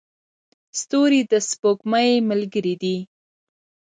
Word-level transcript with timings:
ستوري 0.79 1.21
د 1.31 1.33
سپوږمۍ 1.49 2.11
ملګري 2.29 2.75
دي. 2.81 2.97